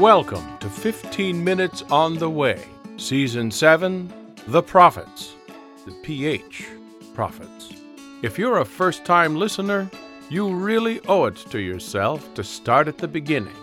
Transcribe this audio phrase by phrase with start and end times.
[0.00, 2.62] Welcome to 15 Minutes on the Way,
[2.98, 4.12] Season 7
[4.48, 5.32] The Prophets,
[5.86, 6.66] the PH
[7.14, 7.72] Prophets.
[8.20, 9.90] If you're a first time listener,
[10.28, 13.56] you really owe it to yourself to start at the beginning.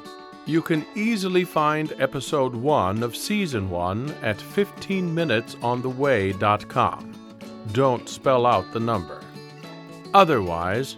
[0.47, 7.38] You can easily find episode 1 of season 1 at 15minutesontheway.com.
[7.73, 9.21] Don't spell out the number.
[10.15, 10.97] Otherwise,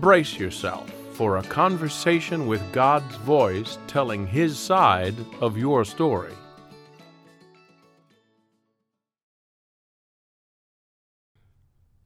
[0.00, 6.32] brace yourself for a conversation with God's voice telling His side of your story.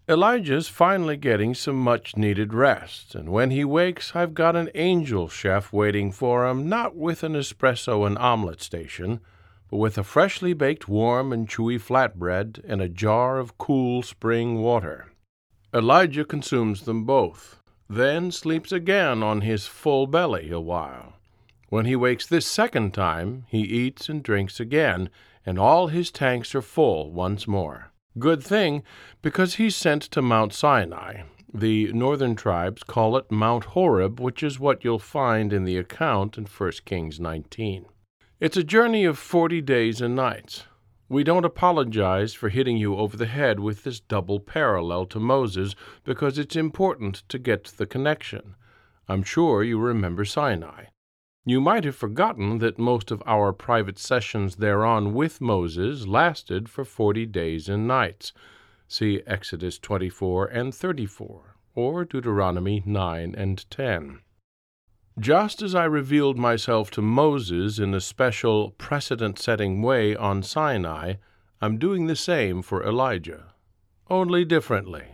[0.08, 5.28] Elijah's finally getting some much needed rest, and when he wakes, I've got an angel
[5.28, 9.20] chef waiting for him, not with an espresso and omelet station,
[9.70, 14.60] but with a freshly baked warm and chewy flatbread and a jar of cool spring
[14.60, 15.06] water.
[15.72, 21.14] Elijah consumes them both, then sleeps again on his full belly a while.
[21.68, 25.10] When he wakes this second time, he eats and drinks again,
[25.44, 27.90] and all his tanks are full once more.
[28.18, 28.82] Good thing,
[29.22, 31.22] because he's sent to Mount Sinai.
[31.52, 36.38] The northern tribes call it Mount Horeb, which is what you'll find in the account
[36.38, 37.86] in 1 Kings 19.
[38.40, 40.64] It's a journey of 40 days and nights.
[41.08, 45.74] We don't apologize for hitting you over the head with this double parallel to Moses
[46.02, 48.54] because it's important to get the connection.
[49.06, 50.86] I'm sure you remember Sinai.
[51.44, 56.86] You might have forgotten that most of our private sessions thereon with Moses lasted for
[56.86, 58.32] forty days and nights.
[58.88, 64.20] See Exodus 24 and 34, or Deuteronomy 9 and 10.
[65.20, 71.14] Just as I revealed myself to Moses in a special precedent setting way on Sinai,
[71.60, 73.54] I'm doing the same for Elijah,
[74.10, 75.04] only differently.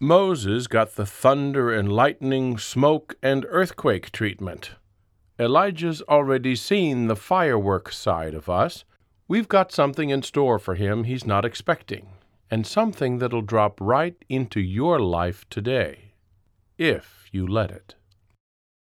[0.00, 4.70] Moses got the thunder and lightning, smoke, and earthquake treatment.
[5.38, 8.84] Elijah's already seen the firework side of us.
[9.28, 12.08] We've got something in store for him he's not expecting,
[12.50, 16.12] and something that'll drop right into your life today,
[16.78, 17.96] if you let it.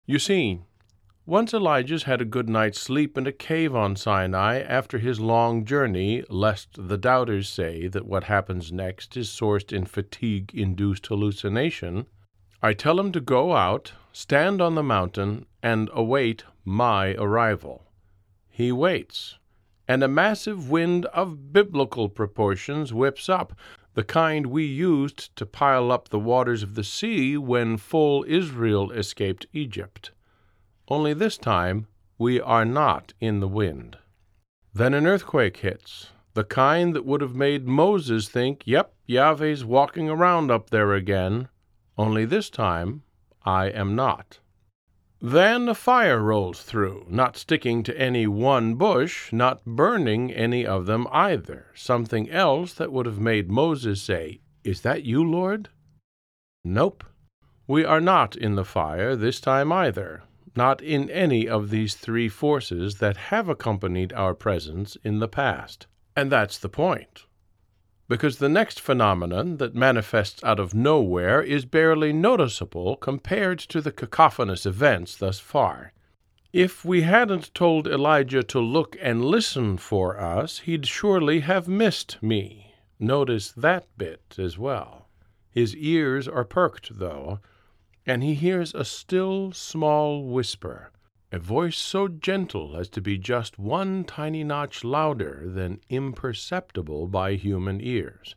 [0.09, 0.61] You see,
[1.27, 5.65] once Elijah's had a good night's sleep in a cave on Sinai after his long
[5.65, 12.06] journey, lest the doubters say that what happens next is sourced in fatigue induced hallucination,
[12.62, 17.91] I tell him to go out, stand on the mountain, and await my arrival.
[18.49, 19.38] He waits,
[19.88, 23.59] and a massive wind of biblical proportions whips up,
[23.97, 28.91] the kind we used to pile up the waters of the sea when full Israel
[28.91, 30.11] escaped Egypt.
[30.87, 31.87] Only this time
[32.19, 33.97] we are not in the wind.
[34.75, 40.11] Then an earthquake hits, the kind that would have made Moses think, yep, Yahweh's walking
[40.11, 41.49] around up there again
[41.97, 43.03] only this time
[43.47, 44.41] I am not.
[45.26, 50.87] Then a fire rolls through, not sticking to any one bush, not burning any of
[50.87, 55.69] them either, something else that would have made Moses say, Is that you, Lord?
[56.62, 57.03] Nope.
[57.66, 60.22] We are not in the fire this time either,
[60.54, 65.88] not in any of these three forces that have accompanied our presence in the past.
[66.14, 67.25] And that's the point
[68.09, 73.93] because the next phenomenon that manifests out of nowhere is barely noticeable compared to the
[73.93, 75.93] cacophonous events thus far.
[76.53, 82.22] If we hadn't told Elijah to look and listen for us, he'd surely have missed
[82.22, 82.75] me.
[82.99, 85.09] Notice that bit as well.
[85.50, 87.41] His ears are perked, though,
[88.06, 90.93] and he hears a still small whisper
[91.32, 97.34] a voice so gentle as to be just one tiny notch louder than imperceptible by
[97.34, 98.37] human ears.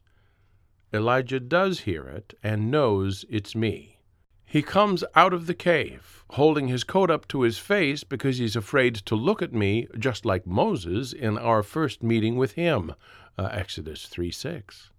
[0.91, 3.99] Elijah does hear it and knows it's me.
[4.43, 8.55] He comes out of the cave, holding his coat up to his face because he's
[8.55, 12.95] afraid to look at me, just like Moses in our first meeting with him,
[13.37, 14.89] uh, Exodus 3 6.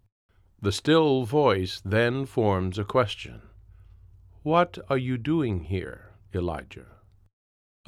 [0.63, 3.43] The still voice then forms a question
[4.45, 6.87] What are you doing here, Elijah?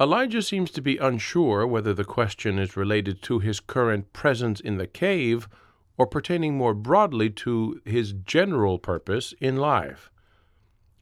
[0.03, 4.75] Elijah seems to be unsure whether the question is related to his current presence in
[4.75, 5.47] the cave
[5.97, 10.11] or pertaining more broadly to his general purpose in life.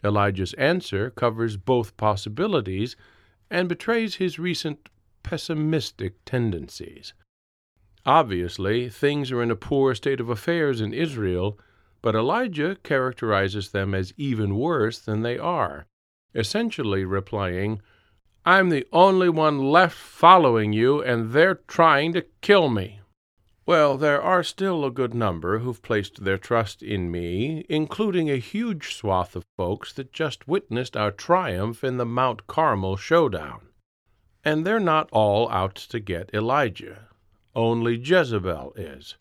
[0.03, 2.95] Elijah's answer covers both possibilities
[3.49, 4.87] and betrays his recent
[5.23, 7.15] pessimistic tendencies.
[8.05, 11.57] Obviously, things are in a poor state of affairs in Israel,
[12.03, 15.87] but Elijah characterizes them as even worse than they are,
[16.35, 17.81] essentially replying,
[18.45, 23.01] I'm the only one left following you, and they're trying to kill me.
[23.67, 28.37] Well, there are still a good number who've placed their trust in me, including a
[28.37, 33.67] huge swath of folks that just witnessed our triumph in the Mount Carmel showdown.
[34.43, 37.09] And they're not all out to get Elijah.
[37.53, 39.17] Only Jezebel is.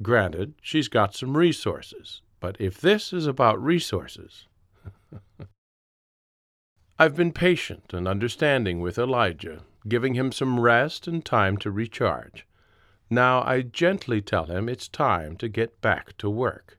[0.00, 4.46] Granted, she's got some resources, but if this is about resources.
[7.00, 12.46] I've been patient and understanding with Elijah, giving him some rest and time to recharge.
[13.08, 16.78] Now I gently tell him it's time to get back to work.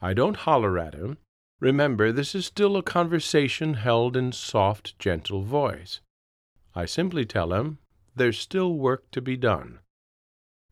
[0.00, 1.18] I don't holler at him.
[1.58, 6.02] Remember, this is still a conversation held in soft, gentle voice.
[6.76, 7.78] I simply tell him
[8.14, 9.80] there's still work to be done.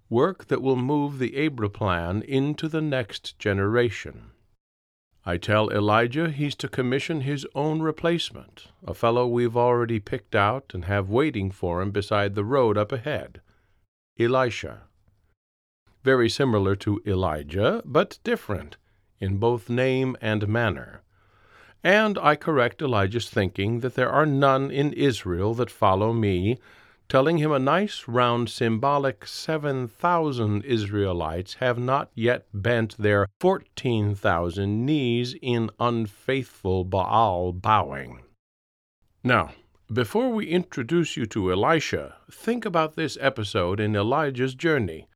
[0.09, 4.31] Work that will move the Abra plan into the next generation.
[5.29, 10.71] I tell Elijah he's to commission his own replacement, a fellow we've already picked out
[10.73, 13.41] and have waiting for him beside the road up ahead.
[14.21, 14.83] Elisha.
[16.05, 18.77] Very similar to Elijah, but different
[19.19, 21.03] in both name and manner.
[21.83, 26.57] And I correct Elijah's thinking that there are none in Israel that follow me,
[27.09, 34.15] telling him a nice round symbolic seven thousand Israelites have not yet bent their fourteen
[34.15, 38.23] thousand knees in unfaithful Baal bowing.
[39.23, 39.53] Now,
[39.93, 45.09] before we introduce you to Elisha, think about this episode in Elijah's journey.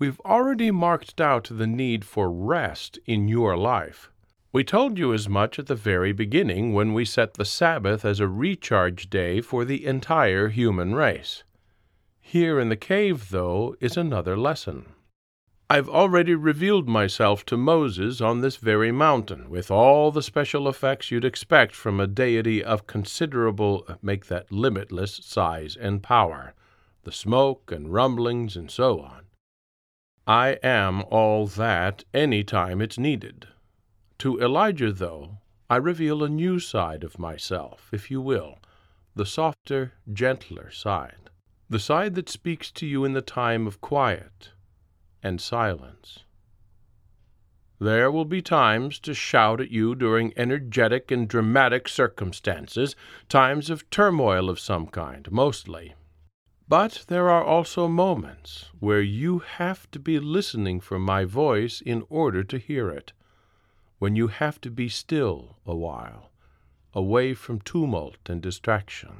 [0.00, 4.10] We've already marked out the need for rest in your life.
[4.52, 8.18] We told you as much at the very beginning when we set the Sabbath as
[8.18, 11.44] a recharge day for the entire human race.
[12.20, 14.86] Here in the cave, though, is another lesson.
[15.68, 21.12] I've already revealed myself to Moses on this very mountain, with all the special effects
[21.12, 26.54] you'd expect from a deity of considerable, make that limitless size and power,
[27.04, 29.26] the smoke and rumblings and so on.
[30.26, 33.46] I am all that any time it's needed.
[34.20, 35.38] To Elijah, though,
[35.70, 38.58] I reveal a new side of myself, if you will,
[39.14, 41.30] the softer, gentler side,
[41.70, 44.50] the side that speaks to you in the time of quiet
[45.22, 46.24] and silence.
[47.78, 52.94] There will be times to shout at you during energetic and dramatic circumstances,
[53.30, 55.94] times of turmoil of some kind, mostly.
[56.68, 62.04] But there are also moments where you have to be listening for my voice in
[62.10, 63.14] order to hear it
[64.00, 66.32] when you have to be still a while,
[66.94, 69.12] away from tumult and distraction.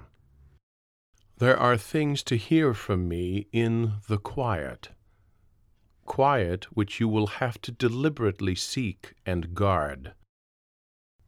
[1.37, 4.89] There are things to hear from me in the quiet,
[6.07, 10.15] quiet which you will have to deliberately seek and guard.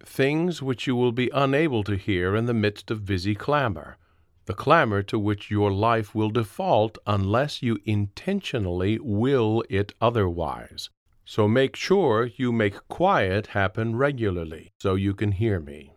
[0.02, 3.98] Things which you will be unable to hear in the midst of busy clamor,
[4.46, 10.88] the clamor to which your life will default unless you intentionally will it otherwise.
[11.24, 15.94] So make sure you make quiet happen regularly so you can hear me.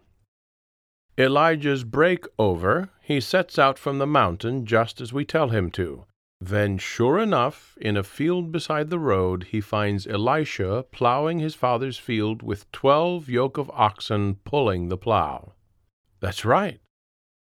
[1.17, 6.05] Elijah's break over, he sets out from the mountain just as we tell him to.
[6.41, 11.97] Then, sure enough, in a field beside the road, he finds Elisha plowing his father's
[11.97, 15.53] field with twelve yoke of oxen pulling the plow.
[16.19, 16.81] That's right.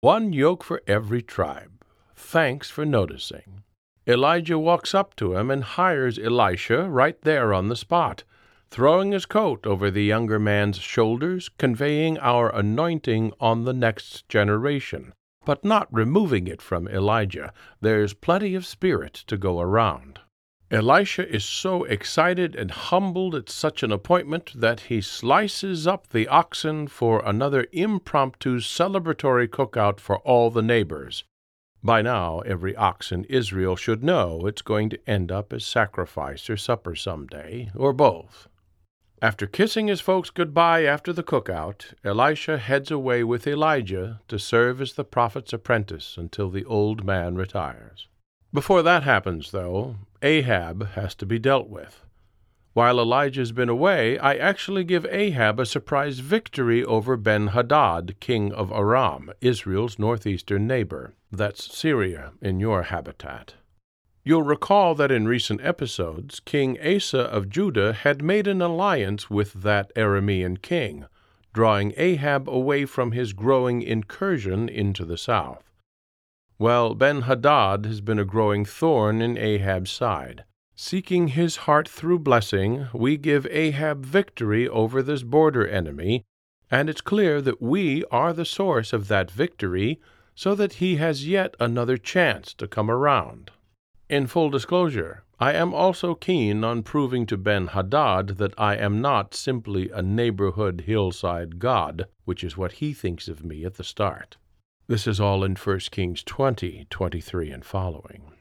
[0.02, 1.72] One yoke for every tribe.
[2.16, 3.64] Thanks for noticing.
[4.08, 8.24] Elijah walks up to him and hires Elisha right there on the spot,
[8.72, 15.14] throwing his coat over the younger man's shoulders, conveying our anointing on the next generation,
[15.46, 17.54] but not removing it from Elijah.
[17.80, 20.20] There's plenty of spirit to go around.
[20.72, 26.30] Elisha is so excited and humbled at such an appointment that he slices up the
[26.30, 31.26] oxen for another impromptu celebratory cookout for all the neighbors.
[31.84, 36.48] By now, every ox in Israel should know it's going to end up as sacrifice
[36.48, 38.48] or supper some day, or both.
[39.20, 44.82] After kissing his folks goodbye after the cookout, Elisha heads away with Elijah to serve
[44.82, 48.08] as the prophet's apprentice until the old man retires.
[48.54, 52.04] Before that happens, though, Ahab has to be dealt with.
[52.74, 58.52] While Elijah's been away, I actually give Ahab a surprise victory over Ben Hadad, king
[58.54, 61.14] of Aram, Israel's northeastern neighbor.
[61.32, 63.54] That's Syria in your habitat.
[64.24, 69.54] You'll recall that in recent episodes, King Asa of Judah had made an alliance with
[69.54, 71.06] that Aramean king,
[71.54, 75.72] drawing Ahab away from his growing incursion into the south.
[76.60, 80.44] Well, Ben Hadad has been a growing thorn in Ahab's side.
[80.76, 86.24] Seeking his heart through blessing, we give Ahab victory over this border enemy,
[86.70, 90.00] and it's clear that we are the source of that victory,
[90.42, 93.52] so that he has yet another chance to come around.
[94.10, 99.02] In full disclosure, I am also keen on proving to Ben Hadad that I am
[99.02, 103.84] not simply a neighborhood hillside god, which is what he thinks of me at the
[103.84, 104.38] start.
[104.88, 108.34] This is all in 1 Kings 20, 23 and following.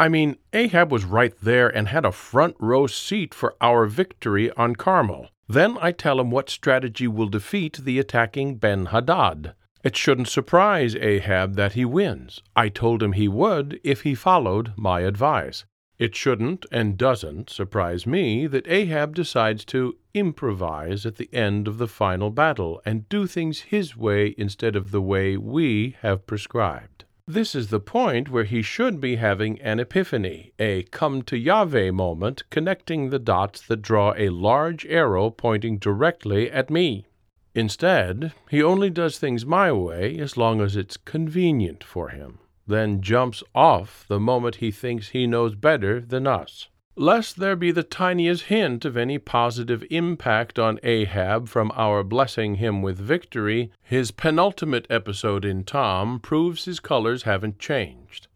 [0.00, 4.50] I mean, Ahab was right there and had a front row seat for our victory
[4.56, 5.28] on Carmel.
[5.46, 9.54] Then I tell him what strategy will defeat the attacking Ben Hadad.
[9.82, 12.40] It shouldn't surprise Ahab that he wins.
[12.54, 15.64] I told him he would if he followed my advice.
[15.98, 21.78] It shouldn't and doesn't surprise me that Ahab decides to improvise at the end of
[21.78, 27.04] the final battle and do things his way instead of the way we have prescribed.
[27.26, 31.92] This is the point where he should be having an epiphany, a come to Yahweh
[31.92, 37.06] moment, connecting the dots that draw a large arrow pointing directly at me.
[37.54, 43.02] Instead, he only does things my way as long as it's convenient for him, then
[43.02, 46.68] jumps off the moment he thinks he knows better than us.
[46.96, 52.56] Lest there be the tiniest hint of any positive impact on Ahab from our blessing
[52.56, 58.28] him with victory, his penultimate episode in Tom proves his colors haven't changed.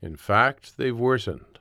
[0.00, 1.58] In fact, they've worsened.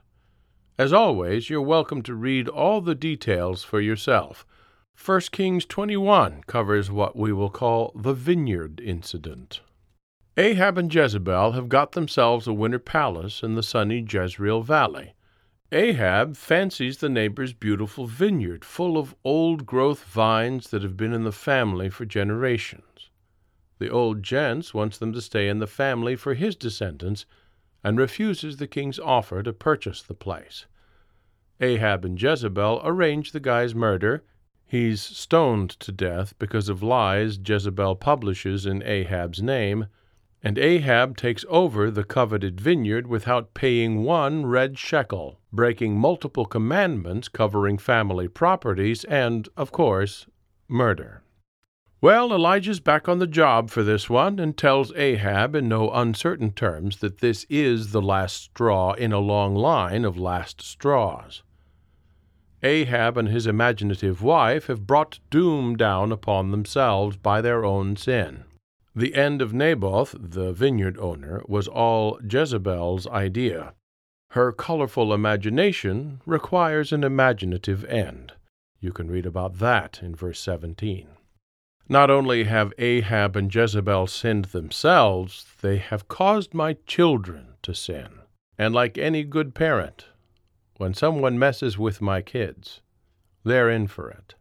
[0.78, 4.46] As always, you're welcome to read all the details for yourself.
[5.06, 9.62] 1 Kings 21 covers what we will call the vineyard incident.
[10.36, 15.14] Ahab and Jezebel have got themselves a winter palace in the sunny Jezreel Valley.
[15.72, 21.24] Ahab fancies the neighbor's beautiful vineyard full of old growth vines that have been in
[21.24, 23.10] the family for generations.
[23.80, 27.26] The old gents wants them to stay in the family for his descendants
[27.84, 30.66] and refuses the king's offer to purchase the place.
[31.62, 34.24] Ahab and Jezebel arrange the guy's murder
[34.70, 39.88] He's stoned to death because of lies Jezebel publishes in Ahab's name,
[40.44, 47.30] and Ahab takes over the coveted vineyard without paying one red shekel, breaking multiple commandments
[47.30, 50.28] covering family properties and, of course,
[50.68, 51.24] murder.
[52.02, 56.52] Well, Elijah's back on the job for this one and tells Ahab in no uncertain
[56.52, 61.42] terms that this is the last straw in a long line of last straws.
[62.64, 68.46] Ahab and his imaginative wife have brought doom down upon themselves by their own sin.
[68.96, 73.74] The end of Naboth, the vineyard owner, was all Jezebel's idea.
[74.32, 78.34] Her colorful imagination requires an imaginative end.
[78.80, 81.08] You can read about that in verse 17.
[81.88, 88.10] Not only have Ahab and Jezebel sinned themselves, they have caused my children to sin.
[88.58, 90.08] And like any good parent,
[90.78, 92.82] when someone messes with my kids,
[93.44, 94.36] they're in for it.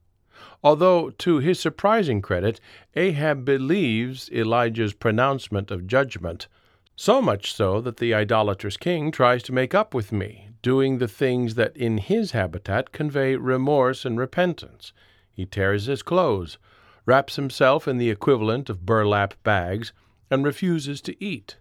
[0.62, 2.60] Although, to his surprising credit,
[2.94, 6.48] Ahab believes Elijah's pronouncement of judgment,
[6.96, 11.08] so much so that the idolatrous king tries to make up with me, doing the
[11.08, 14.92] things that in his habitat convey remorse and repentance.
[15.30, 16.58] He tears his clothes,
[17.04, 19.92] wraps himself in the equivalent of burlap bags,
[20.30, 21.58] and refuses to eat.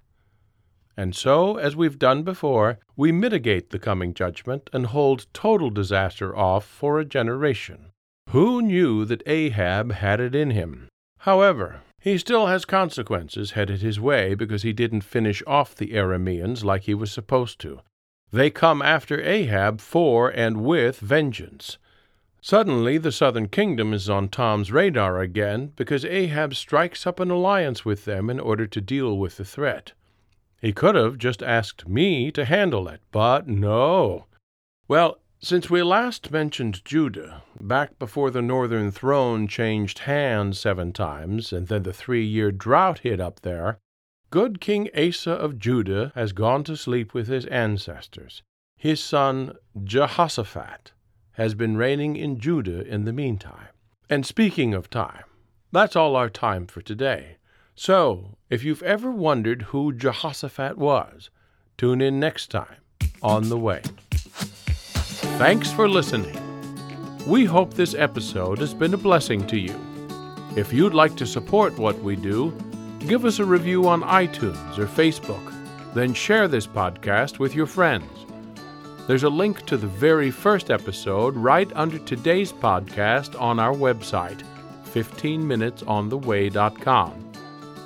[0.98, 6.36] And so, as we've done before, we mitigate the coming judgment and hold total disaster
[6.36, 7.92] off for a generation.
[8.30, 10.88] Who knew that Ahab had it in him?
[11.20, 16.64] However, he still has consequences headed his way because he didn't finish off the Arameans
[16.64, 17.82] like he was supposed to.
[18.32, 21.78] They come after Ahab for and with vengeance.
[22.42, 27.84] Suddenly, the southern kingdom is on Tom's radar again because Ahab strikes up an alliance
[27.84, 29.94] with them in order to deal with the threat.
[30.62, 34.26] He could have just asked me to handle it, but no.
[34.88, 41.54] Well, since we last mentioned Judah, back before the northern throne changed hands seven times,
[41.54, 43.78] and then the three year drought hit up there,
[44.32, 48.42] good King Asa of Judah has gone to sleep with his ancestors.
[48.78, 50.94] His son Jehoshaphat
[51.34, 53.70] has been reigning in Judah in the meantime.
[54.10, 55.26] And speaking of time,
[55.72, 57.38] that's all our time for today.
[57.76, 61.30] So, if you've ever wondered who Jehoshaphat was,
[61.78, 62.78] tune in next time
[63.22, 63.82] on The Way.
[65.38, 66.38] Thanks for listening.
[67.28, 69.78] We hope this episode has been a blessing to you.
[70.56, 72.54] If you'd like to support what we do,
[73.00, 75.54] give us a review on iTunes or Facebook,
[75.94, 78.10] then share this podcast with your friends.
[79.06, 84.42] There's a link to the very first episode right under today's podcast on our website,
[84.94, 87.25] 15minutesontheway.com.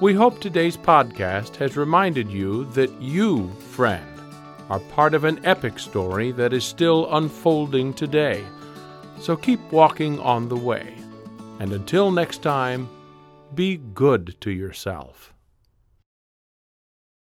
[0.02, 4.08] We hope today's podcast has reminded you that you, friend,
[4.70, 8.46] are part of an epic story that is still unfolding today.
[9.20, 10.96] So keep walking on the way.
[11.60, 12.88] And until next time,
[13.54, 15.34] be good to yourself.